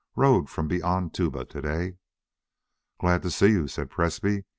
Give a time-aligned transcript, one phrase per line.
[0.15, 1.97] Rode from beyond Tuba to day."
[2.99, 4.45] "Glad to see you," said Presbrey.